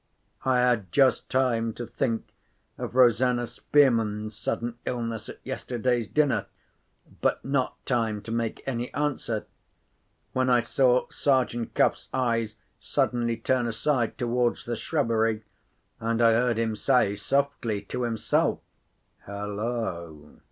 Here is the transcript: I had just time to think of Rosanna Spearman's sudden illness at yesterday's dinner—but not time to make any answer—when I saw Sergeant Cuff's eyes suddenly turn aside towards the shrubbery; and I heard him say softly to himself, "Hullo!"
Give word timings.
I 0.45 0.57
had 0.57 0.91
just 0.91 1.29
time 1.29 1.73
to 1.73 1.85
think 1.85 2.27
of 2.79 2.95
Rosanna 2.95 3.45
Spearman's 3.45 4.35
sudden 4.35 4.79
illness 4.83 5.29
at 5.29 5.37
yesterday's 5.43 6.07
dinner—but 6.07 7.45
not 7.45 7.85
time 7.85 8.19
to 8.23 8.31
make 8.31 8.63
any 8.67 8.91
answer—when 8.95 10.49
I 10.49 10.59
saw 10.61 11.07
Sergeant 11.11 11.75
Cuff's 11.75 12.09
eyes 12.15 12.55
suddenly 12.79 13.37
turn 13.37 13.67
aside 13.67 14.17
towards 14.17 14.65
the 14.65 14.75
shrubbery; 14.75 15.43
and 15.99 16.19
I 16.19 16.31
heard 16.31 16.57
him 16.57 16.75
say 16.75 17.15
softly 17.15 17.83
to 17.83 18.01
himself, 18.01 18.57
"Hullo!" 19.27 20.39